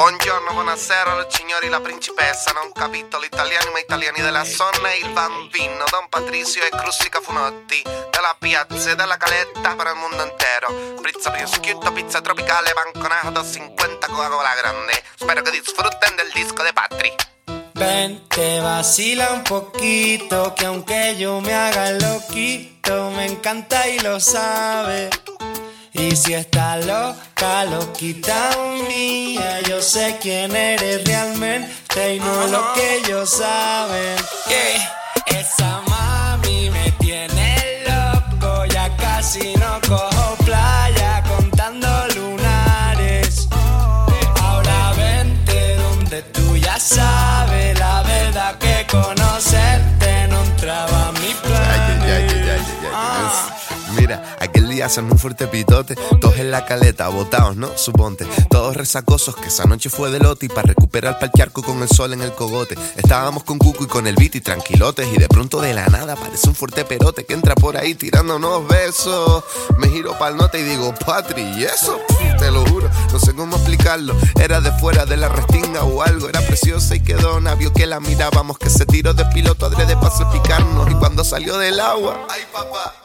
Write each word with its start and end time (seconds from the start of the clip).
Buongiorno, 0.00 0.54
buonasera, 0.54 1.26
signori, 1.28 1.68
la 1.68 1.78
principessa, 1.78 2.52
non 2.52 2.72
capito 2.72 3.18
l'italiano 3.18 3.70
ma 3.70 3.80
italiani 3.80 4.22
della 4.22 4.44
zona 4.44 4.92
e 4.92 5.00
il 5.04 5.10
bambino, 5.10 5.84
Don 5.90 6.08
Patricio 6.08 6.60
e 6.60 6.70
Crustica 6.70 7.20
Funotti, 7.20 7.82
della 7.84 8.34
piazza 8.38 8.92
e 8.92 8.94
della 8.94 9.18
caletta 9.18 9.74
per 9.74 9.88
il 9.88 10.00
mondo 10.00 10.22
intero. 10.22 11.02
Pizza 11.02 11.30
prosciutto, 11.30 11.92
pizza 11.92 12.22
tropicale, 12.22 12.72
banconato, 12.72 13.44
50 13.44 14.06
Coca-Cola 14.06 14.54
grande. 14.54 15.02
Spero 15.16 15.42
che 15.42 15.50
disfruten 15.50 16.16
del 16.16 16.30
disco 16.32 16.62
de 16.62 16.72
Patri. 16.72 17.14
Ven, 17.72 18.26
te 18.26 18.58
vacila 18.58 19.32
un 19.32 19.42
poquito, 19.42 20.54
que 20.56 20.64
aunque 20.64 21.14
yo 21.16 21.40
me 21.40 21.52
haga 21.52 21.90
loquito, 21.90 23.10
me 23.10 23.26
encanta 23.26 23.86
y 23.86 23.98
lo 24.00 24.18
sabe. 24.18 25.10
Y 25.92 26.14
si 26.14 26.34
está 26.34 26.76
loca, 26.76 27.64
loquita 27.64 28.50
mía, 28.88 29.60
yo 29.68 29.82
sé 29.82 30.18
quién 30.20 30.54
eres 30.54 31.04
realmente 31.04 32.14
y 32.14 32.20
no 32.20 32.46
lo 32.46 32.72
que 32.74 32.98
ellos 32.98 33.28
saben. 33.30 34.16
Que 34.46 35.38
esa 35.38 35.82
mami 35.88 36.70
me 36.70 36.92
tiene 36.92 37.82
loco, 37.86 38.64
ya 38.66 38.96
casi 38.96 39.54
no 39.56 39.80
cojo 39.88 40.36
playa 40.44 41.24
contando 41.26 41.88
lunares. 42.14 43.48
Ahora 44.40 44.92
vente 44.96 45.74
donde 45.76 46.22
tú 46.22 46.56
ya 46.56 46.78
sabes 46.78 47.76
la 47.78 48.02
verdad 48.02 48.58
que 48.58 48.86
conocerte 48.88 49.29
Hacemos 54.80 55.12
un 55.12 55.18
fuerte 55.18 55.46
pitote, 55.46 55.94
todos 56.20 56.38
en 56.38 56.50
la 56.50 56.64
caleta, 56.64 57.08
botados, 57.08 57.56
¿no? 57.56 57.76
Suponte, 57.76 58.26
todos 58.48 58.76
resacosos, 58.76 59.36
que 59.36 59.48
esa 59.48 59.64
noche 59.64 59.90
fue 59.90 60.10
de 60.10 60.18
lote 60.18 60.46
y 60.46 60.48
para 60.48 60.68
recuperar 60.68 61.18
pa'l 61.18 61.30
charco 61.36 61.62
con 61.62 61.82
el 61.82 61.88
sol 61.88 62.12
en 62.12 62.22
el 62.22 62.32
cogote. 62.32 62.76
Estábamos 62.96 63.44
con 63.44 63.58
Cuco 63.58 63.84
y 63.84 63.86
con 63.86 64.06
el 64.06 64.16
beat 64.16 64.36
y 64.36 64.40
tranquilotes 64.40 65.06
y 65.12 65.18
de 65.18 65.28
pronto 65.28 65.60
de 65.60 65.74
la 65.74 65.86
nada 65.88 66.14
aparece 66.14 66.48
un 66.48 66.54
fuerte 66.54 66.84
perote 66.84 67.24
que 67.24 67.34
entra 67.34 67.54
por 67.54 67.76
ahí 67.76 67.94
tirándonos 67.94 68.66
besos. 68.66 69.44
Me 69.78 69.88
giro 69.88 70.18
pa'l 70.18 70.36
note 70.36 70.58
y 70.60 70.62
digo, 70.62 70.94
Patri, 71.04 71.42
¿y 71.42 71.64
eso? 71.64 72.00
Te 72.38 72.50
lo 72.50 72.64
juro, 72.66 72.88
no 73.12 73.20
sé 73.20 73.34
cómo 73.34 73.56
explicarlo. 73.56 74.16
Era 74.40 74.60
de 74.60 74.72
fuera 74.72 75.04
de 75.04 75.16
la 75.16 75.28
restinga 75.28 75.84
o 75.84 76.02
algo, 76.02 76.28
era 76.28 76.40
preciosa 76.40 76.94
y 76.94 77.00
quedó 77.00 77.38
vio 77.56 77.72
que 77.72 77.86
la 77.86 78.00
mirábamos, 78.00 78.58
que 78.58 78.70
se 78.70 78.86
tiró 78.86 79.14
de 79.14 79.24
piloto 79.26 79.66
adrede 79.66 79.94
para 79.96 80.10
salpicarnos 80.10 80.90
y 80.90 80.94
cuando 80.94 81.24
salió 81.24 81.58
del 81.58 81.80
agua, 81.80 82.26
ay 82.30 82.42
papá. 82.52 82.94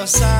encanta 0.00 0.39